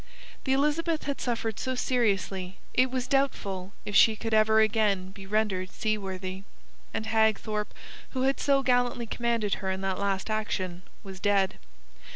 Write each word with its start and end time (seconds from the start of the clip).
The 0.45 0.53
Elizabeth 0.53 1.03
had 1.03 1.21
suffered 1.21 1.59
so 1.59 1.75
seriously 1.75 2.57
that 2.73 2.81
it 2.81 2.89
was 2.89 3.05
doubtful 3.07 3.71
if 3.85 3.95
she 3.95 4.15
could 4.15 4.33
ever 4.33 4.59
again 4.59 5.11
be 5.11 5.27
rendered 5.27 5.69
seaworthy, 5.69 6.41
and 6.91 7.05
Hagthorpe, 7.05 7.71
who 8.09 8.23
had 8.23 8.39
so 8.39 8.63
gallantly 8.63 9.05
commanded 9.05 9.53
her 9.61 9.69
in 9.69 9.81
that 9.81 9.99
last 9.99 10.31
action, 10.31 10.81
was 11.03 11.19
dead. 11.19 11.59